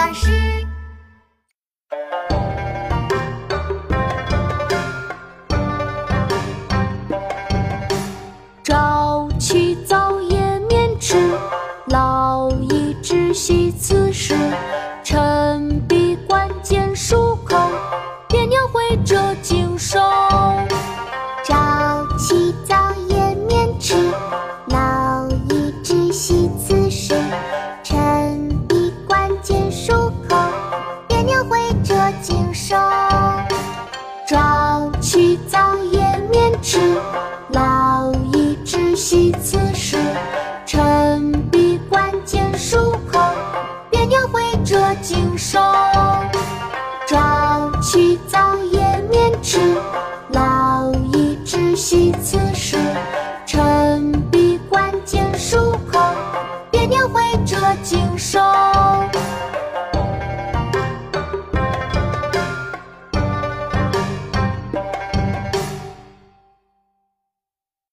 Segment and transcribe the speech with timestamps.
[0.00, 0.30] 老师。
[8.62, 11.18] 早起早夜眠迟，
[11.88, 13.99] 劳逸之息此
[34.30, 35.98] 朝起早夜
[36.30, 36.78] 免迟，
[37.48, 39.96] 劳逸之息此时。
[40.64, 43.18] 晨笔关键漱口，
[43.90, 45.58] 别鸟会折颈兽。
[47.08, 49.58] 早起早夜免迟，
[50.28, 52.76] 劳逸之息此时。
[53.44, 55.98] 晨笔关键漱口，
[56.70, 58.38] 别鸟会折颈兽。